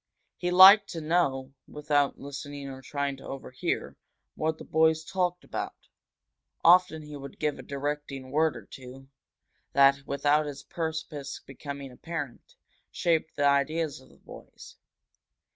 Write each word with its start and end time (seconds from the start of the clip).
He 0.35 0.49
liked 0.49 0.89
to 0.93 0.99
know, 0.99 1.53
without 1.67 2.17
listening 2.19 2.67
or 2.69 2.81
trying 2.81 3.17
to 3.17 3.27
overhear, 3.27 3.95
what 4.33 4.57
the 4.57 4.63
boys 4.63 5.03
talked 5.03 5.43
about; 5.43 5.75
often 6.63 7.03
he 7.03 7.15
would 7.15 7.37
give 7.37 7.59
a 7.59 7.61
directing 7.61 8.31
word 8.31 8.57
or 8.57 8.65
two, 8.65 9.09
that, 9.73 10.07
without 10.07 10.47
his 10.47 10.63
purpose 10.63 11.39
becoming 11.45 11.91
apparent, 11.91 12.55
shaped 12.89 13.35
the 13.35 13.45
ideas 13.45 13.99
of 13.99 14.09
the 14.09 14.17
boys. 14.17 14.75